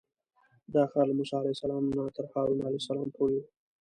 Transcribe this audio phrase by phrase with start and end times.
[0.73, 3.43] دا ښار له موسی علیه السلام نه تر هارون علیه السلام پورې و.